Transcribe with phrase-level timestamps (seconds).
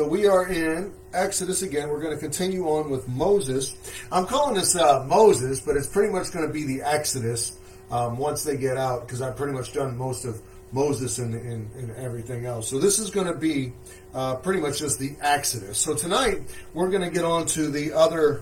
[0.00, 1.90] So we are in Exodus again.
[1.90, 3.76] We're going to continue on with Moses.
[4.10, 7.58] I'm calling this uh, Moses, but it's pretty much going to be the Exodus
[7.90, 10.40] um, once they get out because I've pretty much done most of
[10.72, 12.66] Moses and, and, and everything else.
[12.66, 13.74] So this is going to be
[14.14, 15.76] uh, pretty much just the Exodus.
[15.76, 18.40] So tonight we're going to get on to the other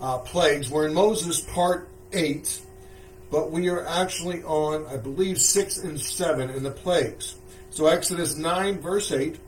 [0.00, 0.70] uh, plagues.
[0.70, 2.60] We're in Moses part 8,
[3.32, 7.34] but we are actually on, I believe, 6 and 7 in the plagues.
[7.70, 9.40] So Exodus 9, verse 8.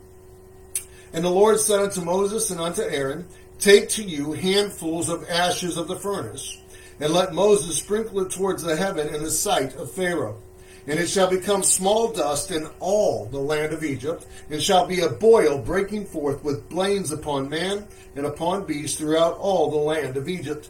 [1.13, 3.27] And the Lord said unto Moses and unto Aaron,
[3.59, 6.61] Take to you handfuls of ashes of the furnace,
[6.99, 10.41] and let Moses sprinkle it towards the heaven in the sight of Pharaoh.
[10.85, 15.01] And it shall become small dust in all the land of Egypt, and shall be
[15.01, 20.17] a boil breaking forth with blains upon man and upon beast throughout all the land
[20.17, 20.69] of Egypt.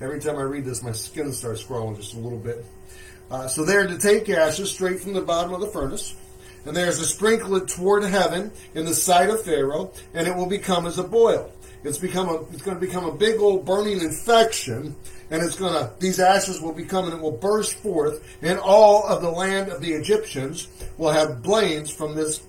[0.00, 2.64] Every time I read this, my skin starts crawling just a little bit.
[3.30, 6.14] Uh, so they are to take ashes straight from the bottom of the furnace,
[6.64, 10.46] and there is sprinkle it toward heaven in the sight of Pharaoh, and it will
[10.46, 11.52] become as a boil.
[11.82, 14.96] It's become a, it's going to become a big old burning infection,
[15.30, 19.06] and it's going to, these ashes will become and it will burst forth, and all
[19.06, 22.42] of the land of the Egyptians will have blains from this,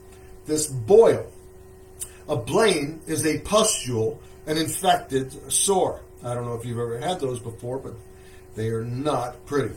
[0.45, 1.30] this boil.
[2.30, 6.02] A blain is a pustule, an infected sore.
[6.23, 7.94] I don't know if you've ever had those before, but
[8.56, 9.75] they are not pretty.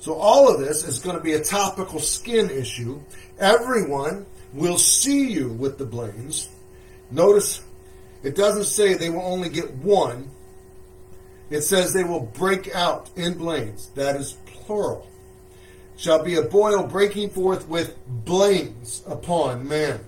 [0.00, 3.00] So all of this is going to be a topical skin issue.
[3.38, 6.48] Everyone will see you with the blains.
[7.10, 7.62] Notice
[8.22, 10.30] it doesn't say they will only get one.
[11.50, 13.88] It says they will break out in blains.
[13.94, 15.06] That is plural.
[15.96, 20.00] Shall be a boil breaking forth with blains upon man.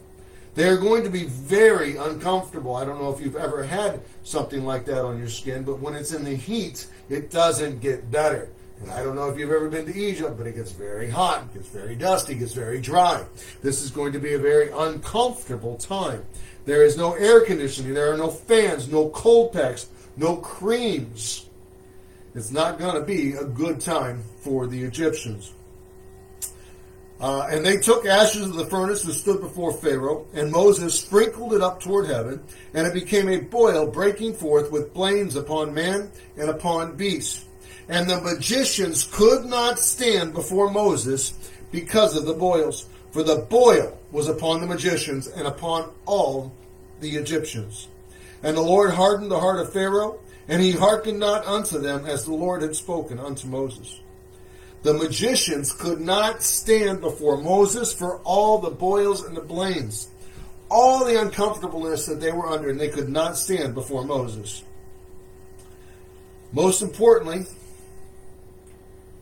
[0.54, 2.76] They are going to be very uncomfortable.
[2.76, 5.94] I don't know if you've ever had something like that on your skin, but when
[5.94, 8.50] it's in the heat, it doesn't get better.
[8.80, 11.42] And I don't know if you've ever been to Egypt, but it gets very hot,
[11.42, 13.24] it gets very dusty, it gets very dry.
[13.62, 16.24] This is going to be a very uncomfortable time.
[16.64, 21.46] There is no air conditioning, there are no fans, no cold packs, no creams.
[22.34, 25.52] It's not going to be a good time for the Egyptians.
[27.20, 31.52] Uh, and they took ashes of the furnace and stood before Pharaoh, and Moses sprinkled
[31.52, 32.42] it up toward heaven,
[32.72, 37.44] and it became a boil breaking forth with blains upon man and upon beast.
[37.90, 41.34] And the magicians could not stand before Moses
[41.72, 46.52] because of the boils, for the boil was upon the magicians and upon all
[47.00, 47.88] the Egyptians.
[48.44, 52.24] And the Lord hardened the heart of Pharaoh, and he hearkened not unto them as
[52.24, 53.98] the Lord had spoken unto Moses.
[54.84, 60.08] The magicians could not stand before Moses for all the boils and the blains,
[60.70, 64.62] all the uncomfortableness that they were under, and they could not stand before Moses.
[66.52, 67.46] Most importantly,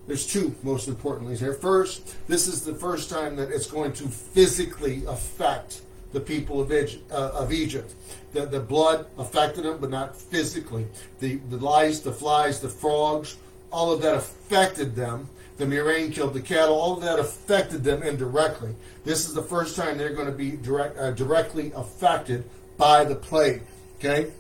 [0.08, 1.52] there's two most importantly here.
[1.52, 5.82] First, this is the first time that it's going to physically affect
[6.12, 7.12] the people of Egypt.
[7.12, 7.94] Uh, of Egypt.
[8.32, 10.86] The, the blood affected them, but not physically.
[11.20, 13.36] The, the lice, the flies, the frogs,
[13.70, 15.28] all of that affected them.
[15.58, 16.80] The murrain killed the cattle.
[16.80, 18.74] All of that affected them indirectly.
[19.04, 22.44] This is the first time they're going to be direct, uh, directly affected
[22.78, 23.60] by the plague.
[23.98, 24.30] Okay?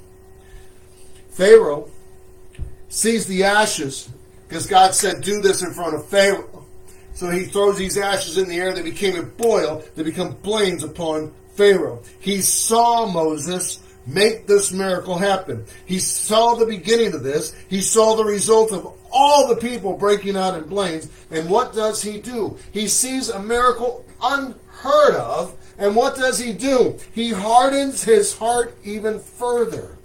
[1.28, 1.90] Pharaoh
[2.88, 4.08] sees the ashes
[4.48, 6.64] because God said, do this in front of Pharaoh.
[7.12, 8.72] So he throws these ashes in the air.
[8.72, 9.84] They became a boil.
[9.94, 12.02] They become blains upon Pharaoh.
[12.20, 15.66] He saw Moses make this miracle happen.
[15.84, 17.54] He saw the beginning of this.
[17.68, 21.10] He saw the result of all the people breaking out in blains.
[21.30, 22.56] And what does he do?
[22.72, 25.54] He sees a miracle unheard of.
[25.76, 26.98] And what does he do?
[27.12, 29.97] He hardens his heart even further.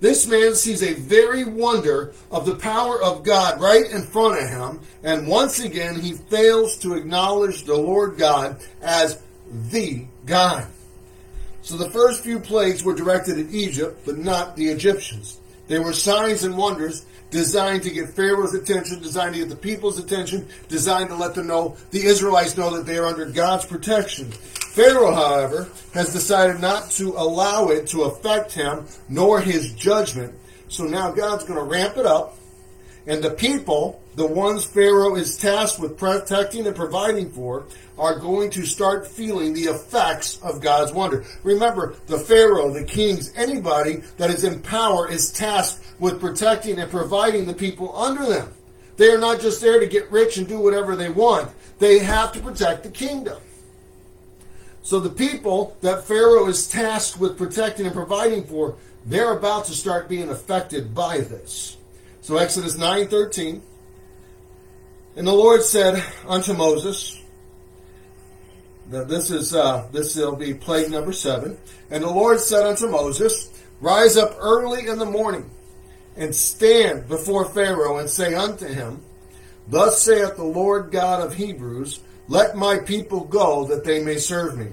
[0.00, 4.48] This man sees a very wonder of the power of God right in front of
[4.48, 9.22] him, and once again he fails to acknowledge the Lord God as
[9.70, 10.66] the God.
[11.62, 15.40] So the first few plagues were directed at Egypt, but not the Egyptians.
[15.66, 19.98] They were signs and wonders designed to get Pharaoh's attention, designed to get the people's
[19.98, 24.32] attention, designed to let them know, the Israelites know that they are under God's protection.
[24.76, 30.34] Pharaoh, however, has decided not to allow it to affect him nor his judgment.
[30.68, 32.36] So now God's going to ramp it up.
[33.06, 37.64] And the people, the ones Pharaoh is tasked with protecting and providing for,
[37.98, 41.24] are going to start feeling the effects of God's wonder.
[41.42, 46.90] Remember, the Pharaoh, the kings, anybody that is in power is tasked with protecting and
[46.90, 48.52] providing the people under them.
[48.98, 51.50] They are not just there to get rich and do whatever they want.
[51.78, 53.38] They have to protect the kingdom.
[54.86, 59.72] So the people that Pharaoh is tasked with protecting and providing for, they're about to
[59.72, 61.76] start being affected by this.
[62.20, 63.62] So Exodus 9:13
[65.16, 67.20] And the Lord said unto Moses,
[68.88, 71.58] this is uh, this will be plague number seven.
[71.90, 73.50] And the Lord said unto Moses,
[73.80, 75.50] Rise up early in the morning,
[76.16, 79.02] and stand before Pharaoh, and say unto him,
[79.66, 84.58] Thus saith the Lord God of Hebrews, Let my people go, that they may serve
[84.58, 84.68] me.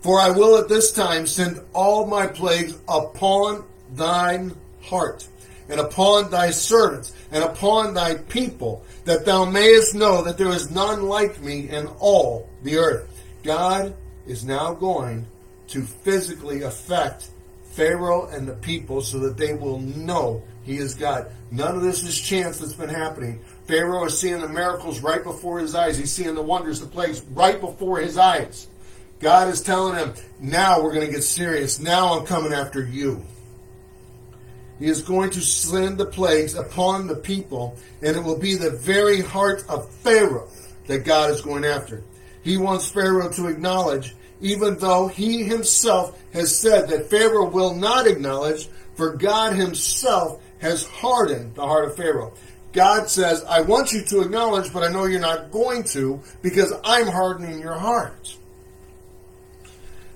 [0.00, 3.64] For I will at this time send all my plagues upon
[3.94, 5.26] thine heart,
[5.68, 10.70] and upon thy servants, and upon thy people, that thou mayest know that there is
[10.70, 13.08] none like me in all the earth.
[13.42, 13.94] God
[14.26, 15.26] is now going
[15.68, 17.30] to physically affect
[17.72, 21.30] Pharaoh and the people so that they will know he is God.
[21.50, 23.40] None of this is chance that's been happening.
[23.66, 25.98] Pharaoh is seeing the miracles right before his eyes.
[25.98, 28.68] He's seeing the wonders, the plagues right before his eyes.
[29.18, 31.80] God is telling him, now we're going to get serious.
[31.80, 33.24] Now I'm coming after you.
[34.78, 38.70] He is going to send the plagues upon the people, and it will be the
[38.70, 40.48] very heart of Pharaoh
[40.86, 42.02] that God is going after.
[42.42, 48.06] He wants Pharaoh to acknowledge, even though he himself has said that Pharaoh will not
[48.06, 52.34] acknowledge, for God himself has hardened the heart of Pharaoh.
[52.76, 56.74] God says, I want you to acknowledge, but I know you're not going to because
[56.84, 58.36] I'm hardening your heart.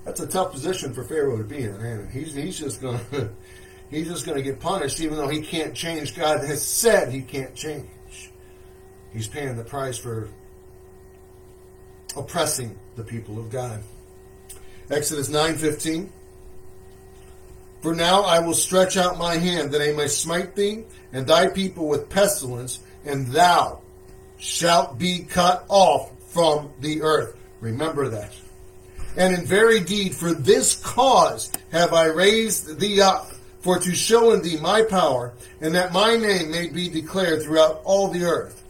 [0.05, 1.81] That's a tough position for Pharaoh to be in.
[1.81, 2.07] Man.
[2.13, 3.31] He's, he's just going to
[3.89, 6.15] he's just going to get punished, even though he can't change.
[6.15, 7.89] God has said he can't change.
[9.11, 10.29] He's paying the price for
[12.15, 13.81] oppressing the people of God.
[14.91, 16.13] Exodus nine fifteen.
[17.81, 21.47] For now I will stretch out my hand that I may smite thee and thy
[21.47, 23.81] people with pestilence, and thou
[24.37, 27.35] shalt be cut off from the earth.
[27.59, 28.33] Remember that.
[29.17, 34.31] And in very deed, for this cause have I raised thee up, for to show
[34.31, 38.60] in thee my power, and that my name may be declared throughout all the earth.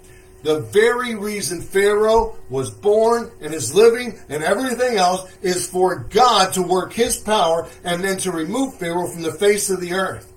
[0.44, 6.54] The very reason Pharaoh was born and is living and everything else is for God
[6.54, 10.32] to work his power and then to remove Pharaoh from the face of the earth.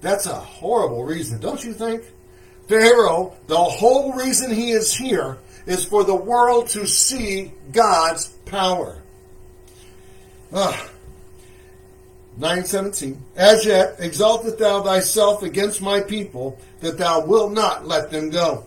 [0.00, 2.04] That's a horrible reason, don't you think?
[2.68, 9.02] Pharaoh, the whole reason he is here is for the world to see God's power.
[10.52, 10.88] Ah.
[12.36, 18.30] 917 As yet exalteth thou thyself against my people, that thou wilt not let them
[18.30, 18.64] go.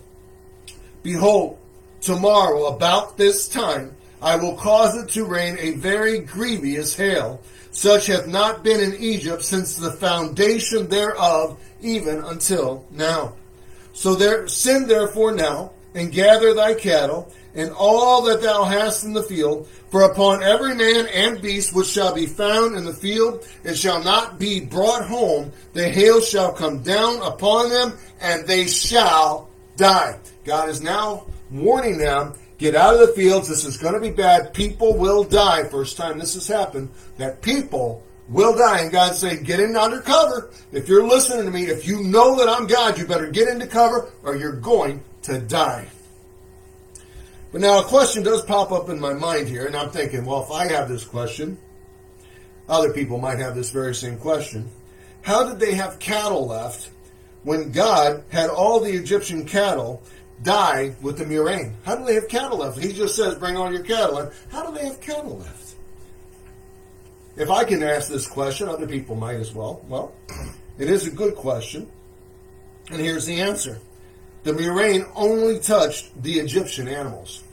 [1.05, 1.59] Behold,
[2.01, 8.07] tomorrow about this time I will cause it to rain a very grievous hail, such
[8.07, 13.35] hath not been in Egypt since the foundation thereof, even until now.
[13.93, 19.13] So there, send therefore now, and gather thy cattle, and all that thou hast in
[19.13, 23.47] the field, for upon every man and beast which shall be found in the field,
[23.63, 28.65] it shall not be brought home, the hail shall come down upon them, and they
[28.65, 30.17] shall die.
[30.45, 34.11] God is now warning them, get out of the fields, this is going to be
[34.11, 35.63] bad, people will die.
[35.65, 38.81] First time this has happened, that people will die.
[38.81, 40.51] And God saying, get in under cover.
[40.71, 43.67] If you're listening to me, if you know that I'm God, you better get into
[43.67, 45.87] cover or you're going to die.
[47.51, 50.43] But now a question does pop up in my mind here, and I'm thinking, well,
[50.43, 51.57] if I have this question,
[52.67, 54.69] other people might have this very same question.
[55.21, 56.89] How did they have cattle left
[57.43, 60.03] when God had all the Egyptian cattle
[60.43, 61.75] die with the murrain?
[61.83, 62.79] How do they have cattle left?
[62.79, 64.31] He just says, bring all your cattle in.
[64.49, 65.75] How do they have cattle left?
[67.37, 69.83] If I can ask this question, other people might as well.
[69.87, 70.13] Well,
[70.77, 71.89] it is a good question.
[72.89, 73.79] And here's the answer.
[74.43, 77.43] The murrain only touched the Egyptian animals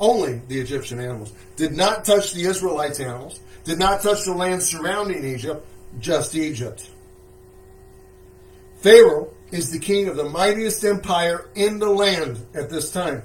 [0.00, 1.32] only the Egyptian animals.
[1.56, 3.38] Did not touch the Israelites' animals.
[3.64, 5.64] Did not touch the land surrounding Egypt,
[6.00, 6.90] just Egypt.
[8.78, 13.22] Pharaoh is the king of the mightiest empire in the land at this time.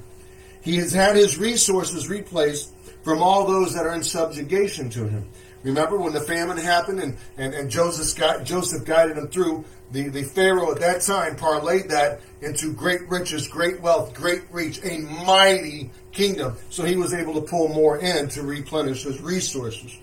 [0.61, 5.29] He has had his resources replaced from all those that are in subjugation to him.
[5.61, 10.09] Remember when the famine happened and, and, and Joseph, got, Joseph guided him through, the,
[10.09, 14.99] the Pharaoh at that time parlayed that into great riches, great wealth, great reach, a
[14.99, 16.55] mighty kingdom.
[16.69, 19.97] So he was able to pull more in to replenish his resources.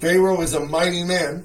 [0.00, 1.44] Pharaoh is a mighty man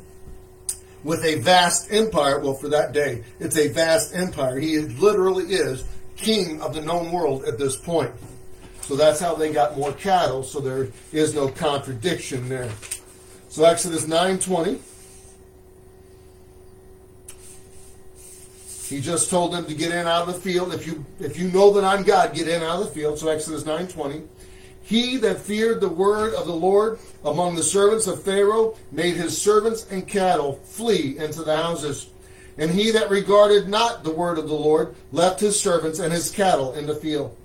[1.06, 2.40] with a vast empire.
[2.40, 4.60] Well, for that day, it's a vast empire.
[4.60, 5.86] He literally is
[6.18, 8.12] king of the known world at this point.
[8.82, 10.44] So that's how they got more cattle.
[10.44, 12.72] So there is no contradiction there.
[13.50, 14.80] So Exodus 9:20.
[18.90, 20.74] He just told them to get in out of the field.
[20.74, 23.20] If you if you know that I'm God, get in out of the field.
[23.20, 24.24] So Exodus 9:20.
[24.86, 29.36] He that feared the word of the Lord among the servants of Pharaoh made his
[29.36, 32.08] servants and cattle flee into the houses.
[32.60, 36.30] And he that regarded not the word of the Lord left his servants and his
[36.30, 37.36] cattle in the field.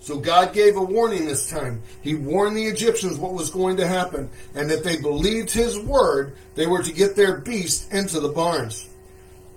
[0.00, 1.82] So God gave a warning this time.
[2.02, 6.36] He warned the Egyptians what was going to happen, and if they believed his word,
[6.56, 8.88] they were to get their beast into the barns.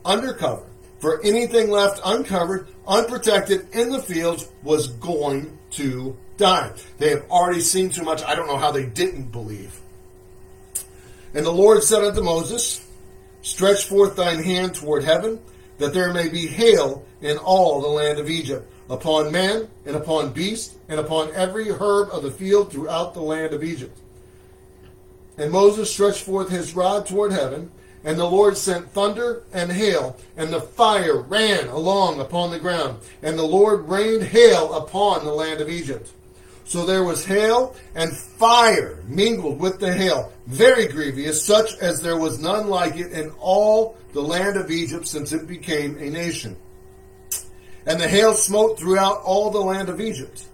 [0.06, 0.66] Undercover.
[1.00, 6.72] For anything left uncovered, unprotected in the fields was going to die.
[6.98, 8.24] They have already seen too much.
[8.24, 9.80] I don't know how they didn't believe.
[11.34, 12.86] And the Lord said unto Moses,
[13.42, 15.40] Stretch forth thine hand toward heaven,
[15.78, 20.32] that there may be hail in all the land of Egypt upon man, and upon
[20.32, 23.98] beast, and upon every herb of the field throughout the land of Egypt.
[25.38, 27.72] And Moses stretched forth his rod toward heaven,
[28.04, 33.00] and the Lord sent thunder and hail, and the fire ran along upon the ground,
[33.22, 36.12] and the Lord rained hail upon the land of Egypt.
[36.66, 42.18] So there was hail and fire mingled with the hail, very grievous, such as there
[42.18, 46.56] was none like it in all the land of Egypt since it became a nation.
[47.86, 50.46] And the hail smote throughout all the land of Egypt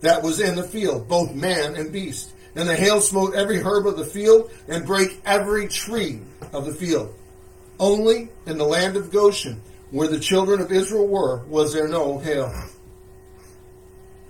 [0.00, 2.32] that was in the field, both man and beast.
[2.54, 6.20] And the hail smote every herb of the field and brake every tree
[6.52, 7.12] of the field.
[7.78, 12.18] Only in the land of Goshen, where the children of Israel were, was there no
[12.18, 12.52] hail.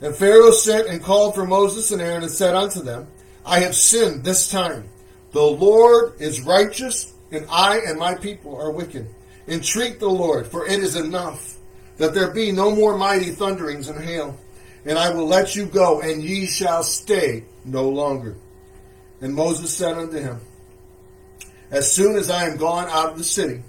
[0.00, 3.06] And Pharaoh sent and called for Moses and Aaron and said unto them,
[3.44, 4.88] I have sinned this time.
[5.32, 9.06] The Lord is righteous, and I and my people are wicked.
[9.48, 11.56] Entreat the Lord, for it is enough
[11.98, 14.38] that there be no more mighty thunderings and hail.
[14.84, 18.36] And I will let you go, and ye shall stay no longer.
[19.20, 20.40] And Moses said unto him,
[21.70, 23.62] As soon as I am gone out of the city,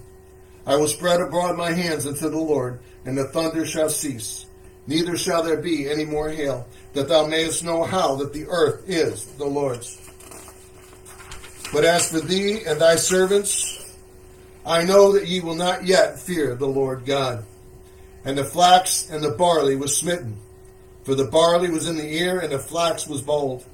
[0.66, 4.47] I will spread abroad my hands unto the Lord, and the thunder shall cease.
[4.88, 8.90] Neither shall there be any more hail, that thou mayest know how that the earth
[8.90, 10.02] is the Lord's.
[11.74, 13.96] But as for thee and thy servants,
[14.66, 17.44] I know that ye will not yet fear the Lord God.
[18.24, 20.38] And the flax and the barley was smitten.
[21.04, 23.66] For the barley was in the ear, and the flax was bold.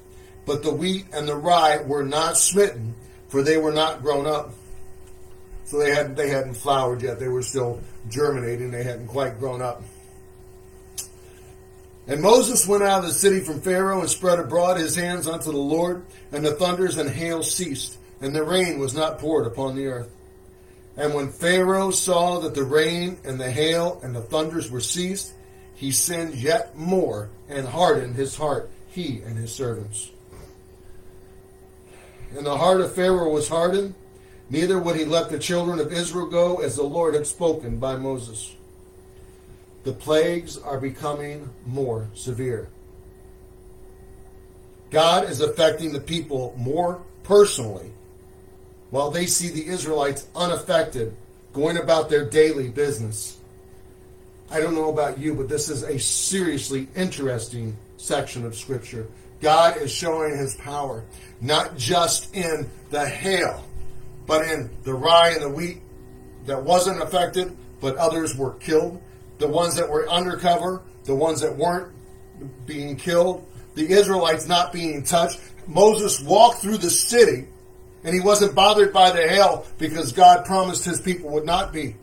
[0.46, 2.94] But the wheat and the rye were not smitten,
[3.28, 4.52] for they were not grown up.
[5.64, 7.18] So they hadn't they hadn't flowered yet.
[7.18, 8.70] They were still germinating.
[8.70, 9.82] They hadn't quite grown up.
[12.06, 15.50] And Moses went out of the city from Pharaoh and spread abroad his hands unto
[15.50, 19.74] the Lord, and the thunders and hail ceased, and the rain was not poured upon
[19.74, 20.10] the earth.
[20.96, 25.32] And when Pharaoh saw that the rain and the hail and the thunders were ceased,
[25.74, 30.10] he sinned yet more and hardened his heart, he and his servants.
[32.36, 33.94] And the heart of Pharaoh was hardened,
[34.50, 37.96] neither would he let the children of Israel go as the Lord had spoken by
[37.96, 38.54] Moses.
[39.84, 42.68] The plagues are becoming more severe.
[44.90, 47.90] God is affecting the people more personally
[48.90, 51.14] while they see the Israelites unaffected,
[51.52, 53.38] going about their daily business.
[54.50, 59.06] I don't know about you, but this is a seriously interesting section of Scripture.
[59.40, 61.04] God is showing his power,
[61.40, 63.64] not just in the hail,
[64.26, 65.82] but in the rye and the wheat
[66.46, 69.02] that wasn't affected, but others were killed.
[69.44, 71.92] The ones that were undercover, the ones that weren't
[72.64, 75.38] being killed, the Israelites not being touched.
[75.66, 77.46] Moses walked through the city
[78.04, 81.94] and he wasn't bothered by the hail because God promised his people would not be.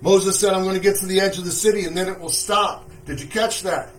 [0.00, 2.18] Moses said, I'm going to get to the edge of the city and then it
[2.18, 2.90] will stop.
[3.04, 3.90] Did you catch that?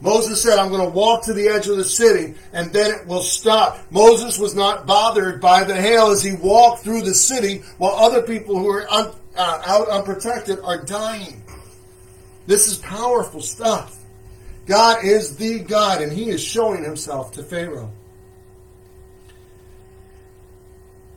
[0.00, 3.06] Moses said, I'm going to walk to the edge of the city and then it
[3.06, 3.80] will stop.
[3.90, 8.22] Moses was not bothered by the hail as he walked through the city while other
[8.22, 11.42] people who are un, uh, out unprotected are dying.
[12.50, 13.96] This is powerful stuff.
[14.66, 17.92] God is the God and he is showing himself to Pharaoh.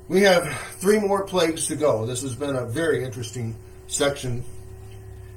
[0.07, 2.05] We have three more plagues to go.
[2.05, 3.55] This has been a very interesting
[3.87, 4.43] section.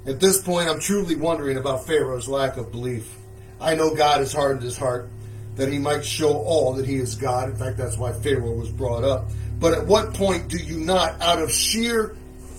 [0.04, 3.16] At this point, I'm truly wondering about Pharaoh's lack of belief.
[3.58, 5.08] I know God has hardened his heart
[5.54, 7.48] that he might show all that he is God.
[7.48, 9.30] In fact, that's why Pharaoh was brought up.
[9.58, 12.14] But at what point do you not, out of sheer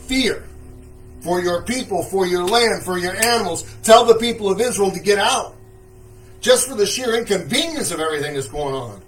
[0.07, 0.43] fear
[1.21, 4.99] for your people, for your land, for your animals, tell the people of Israel to
[4.99, 5.55] get out?
[6.39, 9.01] Just for the sheer inconvenience of everything that's going on.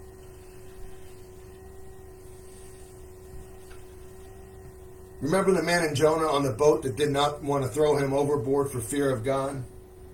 [5.21, 8.13] Remember the man in Jonah on the boat that did not want to throw him
[8.13, 9.63] overboard for fear of God?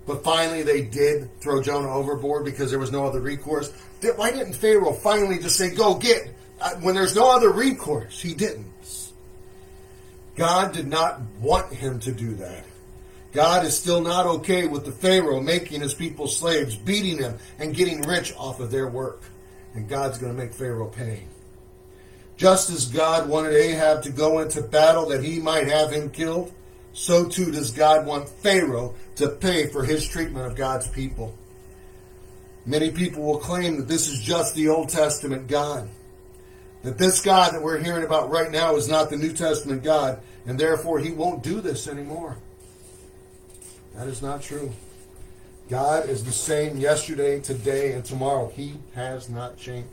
[0.06, 3.72] But finally they did throw Jonah overboard because there was no other recourse.
[4.16, 6.28] Why didn't Pharaoh finally just say, go get,
[6.60, 8.20] uh, when there's no other recourse?
[8.20, 8.66] He didn't.
[10.36, 12.64] God did not want him to do that.
[13.32, 17.74] God is still not okay with the Pharaoh making his people slaves, beating them, and
[17.74, 19.22] getting rich off of their work.
[19.74, 21.24] And God's going to make Pharaoh pay.
[22.36, 26.52] Just as God wanted Ahab to go into battle that he might have him killed,
[26.92, 31.36] so too does God want Pharaoh to pay for his treatment of God's people.
[32.64, 35.88] Many people will claim that this is just the Old Testament God.
[36.86, 40.20] That this God that we're hearing about right now is not the New Testament God,
[40.46, 42.36] and therefore he won't do this anymore.
[43.96, 44.72] That is not true.
[45.68, 48.52] God is the same yesterday, today, and tomorrow.
[48.54, 49.90] He has not changed.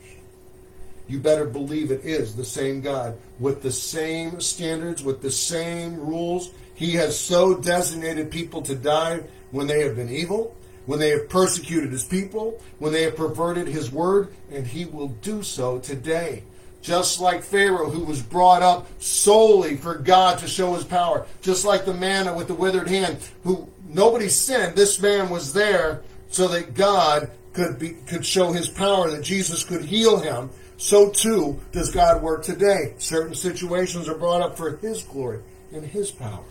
[1.08, 5.96] You better believe it is the same God with the same standards, with the same
[5.96, 6.52] rules.
[6.76, 11.28] He has so designated people to die when they have been evil, when they have
[11.28, 16.44] persecuted his people, when they have perverted his word, and he will do so today.
[16.84, 21.26] Just like Pharaoh, who was brought up solely for God to show his power.
[21.40, 24.76] Just like the man with the withered hand, who nobody sinned.
[24.76, 29.64] This man was there so that God could be, could show his power, that Jesus
[29.64, 30.50] could heal him.
[30.76, 32.92] So too does God work today.
[32.98, 35.40] Certain situations are brought up for his glory
[35.72, 36.44] and his power.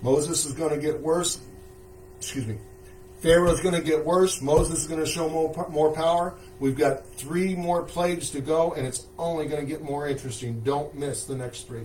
[0.00, 1.38] Moses is going to get worse.
[2.16, 2.56] Excuse me.
[3.20, 4.40] Pharaoh is going to get worse.
[4.40, 6.34] Moses is going to show more, more power.
[6.60, 10.60] We've got three more plagues to go, and it's only going to get more interesting.
[10.60, 11.84] Don't miss the next three.